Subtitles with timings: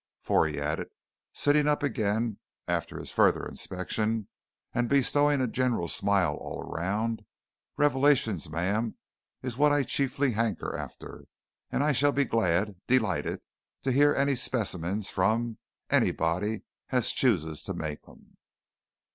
[0.23, 0.89] For," he added,
[1.31, 4.29] sitting up again after his further inspection,
[4.73, 7.21] and bestowing a general smile all round,
[7.77, 8.95] "revelations, ma'am,
[9.43, 11.25] is what I chiefly hanker after,
[11.69, 13.41] and I shall be glad delighted!
[13.83, 15.59] to hear any specimens from
[15.91, 18.37] anybody as chooses to make 'em!"